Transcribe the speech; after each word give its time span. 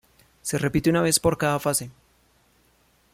Se 0.41 0.57
repite 0.57 0.89
una 0.89 1.03
vez 1.03 1.19
por 1.19 1.37
cada 1.37 1.59
fase. 1.59 1.91